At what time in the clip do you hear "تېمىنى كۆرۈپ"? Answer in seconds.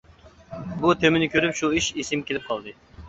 1.03-1.59